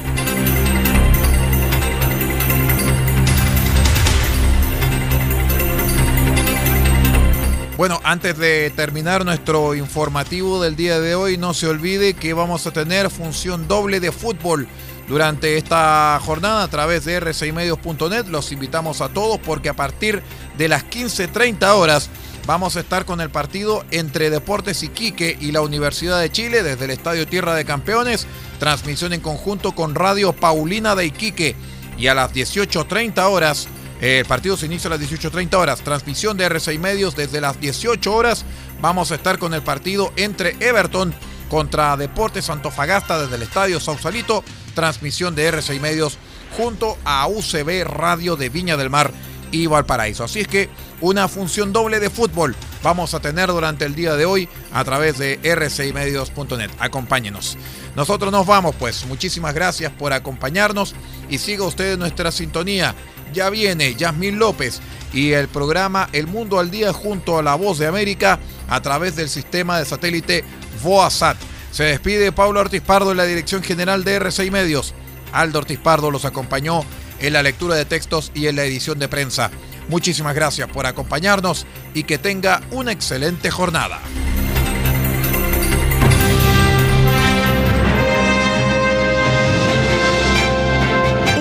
Bueno, 7.76 8.00
antes 8.06 8.38
de 8.38 8.72
terminar 8.74 9.26
nuestro 9.26 9.76
informativo 9.76 10.64
del 10.64 10.78
día 10.78 11.02
de 11.02 11.16
hoy, 11.16 11.38
no 11.38 11.54
se 11.54 11.68
olvide 11.68 12.14
que 12.14 12.34
vamos 12.34 12.66
a 12.66 12.72
tener 12.72 13.10
función 13.10 13.68
doble 13.68 14.00
de 14.00 14.14
fútbol 14.14 14.66
durante 15.10 15.58
esta 15.58 16.18
jornada 16.24 16.64
a 16.64 16.70
través 16.70 17.04
de 17.04 17.22
r6medios.net. 17.22 18.28
Los 18.28 18.54
invitamos 18.54 19.02
a 19.02 19.10
todos 19.10 19.38
porque 19.40 19.68
a 19.68 19.76
partir 19.76 20.24
de 20.58 20.70
las 20.70 20.86
15.30 20.86 21.76
horas 21.76 22.10
Vamos 22.46 22.76
a 22.76 22.82
estar 22.82 23.06
con 23.06 23.22
el 23.22 23.32
partido 23.32 23.84
entre 23.90 24.30
Deportes 24.30 24.84
Iquique 24.84 25.36
y 25.42 25.52
la 25.52 25.62
Universidad 25.62 26.22
de 26.22 26.32
Chile 26.32 26.62
desde 26.62 26.86
el 26.86 26.92
Estadio 26.92 27.26
Tierra 27.26 27.56
de 27.56 27.66
Campeones. 27.66 28.28
Transmisión 28.60 29.14
en 29.14 29.22
conjunto 29.22 29.72
con 29.72 29.96
Radio 29.96 30.32
Paulina 30.32 30.94
de 30.96 31.08
Iquique. 31.08 31.56
Y 31.98 32.06
a 32.06 32.14
las 32.14 32.32
18.30 32.34 33.24
horas, 33.24 33.68
eh, 34.00 34.20
el 34.20 34.26
partido 34.26 34.58
se 34.58 34.68
inicia 34.68 34.90
a 34.90 34.92
las 34.92 35.02
18.30 35.02 35.56
horas. 35.56 35.82
Transmisión 35.82 36.38
de 36.38 36.48
R6 36.48 36.78
Medios 36.78 37.16
desde 37.16 37.42
las 37.42 37.60
18 37.60 38.14
horas. 38.14 38.46
Vamos 38.80 39.12
a 39.12 39.16
estar 39.16 39.40
con 39.40 39.56
el 39.56 39.64
partido 39.64 40.14
entre 40.16 40.56
Everton 40.60 41.16
contra 41.50 41.98
Deportes 41.98 42.52
Antofagasta 42.52 43.24
desde 43.24 43.38
el 43.38 43.42
Estadio 43.42 43.80
Sausalito. 43.80 44.44
Transmisión 44.76 45.34
de 45.34 45.52
R6 45.52 45.80
Medios 45.80 46.20
junto 46.56 46.96
a 47.06 47.28
UCB 47.28 47.86
Radio 47.86 48.36
de 48.36 48.50
Viña 48.50 48.78
del 48.78 48.92
Mar 48.92 49.12
y 49.63 49.68
Valparaíso. 49.68 50.24
Así 50.24 50.41
es 50.41 50.48
que 50.48 50.70
una 51.02 51.28
función 51.28 51.72
doble 51.72 52.00
de 52.00 52.10
fútbol 52.10 52.56
vamos 52.84 53.13
a 53.13 53.20
tener 53.20 53.48
durante 53.50 53.86
el 53.86 53.96
día 53.96 54.15
de 54.15 54.26
hoy 54.26 54.50
a 54.74 54.84
través 54.84 55.18
de 55.18 55.39
rcimedios.net. 55.44 56.72
Acompáñenos. 56.80 57.58
Nosotros 57.96 58.32
nos 58.32 58.46
vamos 58.46 58.76
pues. 58.78 59.06
Muchísimas 59.06 59.54
gracias 59.54 59.91
por 59.91 60.13
acompañarnos 60.13 60.94
y 61.30 61.38
siga 61.38 61.65
usted 61.65 61.98
nuestra 61.98 62.32
sintonía. 62.32 62.96
Ya 63.34 63.50
viene 63.50 63.96
Yasmín 63.96 64.38
López 64.38 64.82
y 65.13 65.32
el 65.32 65.48
programa 65.48 66.10
El 66.12 66.28
Mundo 66.28 66.60
al 66.60 66.70
Día 66.70 66.94
junto 66.94 67.38
a 67.38 67.44
La 67.44 67.56
Voz 67.56 67.80
de 67.80 67.88
América 67.88 68.39
a 68.70 68.82
través 68.82 69.15
del 69.15 69.30
sistema 69.30 69.80
de 69.80 69.86
satélite 69.86 70.44
VOASAT. 70.84 71.38
Se 71.72 71.84
despide 71.84 72.32
Pablo 72.32 72.60
Ortiz 72.60 72.82
Pardo 72.82 73.12
en 73.12 73.18
la 73.18 73.26
dirección 73.26 73.63
general 73.63 74.04
de 74.04 74.15
RCI 74.15 74.52
Medios. 74.52 74.94
Aldo 75.34 75.60
Ortiz 75.60 75.80
Pardo 75.80 76.12
los 76.12 76.24
acompañó 76.24 76.86
en 77.19 77.34
la 77.34 77.43
lectura 77.43 77.75
de 77.75 77.86
textos 77.86 78.32
y 78.34 78.47
en 78.47 78.56
la 78.56 78.63
edición 78.63 78.99
de 78.99 79.08
prensa. 79.08 79.51
Muchísimas 79.88 80.36
gracias 80.36 80.67
por 80.69 80.86
acompañarnos 80.86 81.65
y 81.93 82.04
que 82.04 82.17
tenga 82.17 82.62
una 82.71 82.91
excelente 82.91 83.51
jornada. 83.51 83.99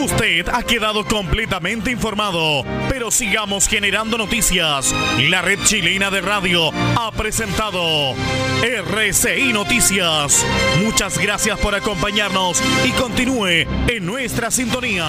Usted 0.03 0.49
ha 0.53 0.63
quedado 0.63 1.05
completamente 1.07 1.91
informado, 1.91 2.65
pero 2.89 3.11
sigamos 3.11 3.67
generando 3.67 4.17
noticias. 4.17 4.95
La 5.19 5.43
red 5.43 5.59
chilena 5.65 6.11
de 6.11 6.21
radio 6.21 6.71
ha 6.97 7.11
presentado 7.13 8.15
RCI 8.63 9.53
Noticias. 9.53 10.45
Muchas 10.85 11.19
gracias 11.19 11.59
por 11.59 11.75
acompañarnos 11.75 12.63
y 12.85 12.91
continúe 12.93 13.67
en 13.89 14.07
nuestra 14.07 14.51
sintonía. 14.51 15.07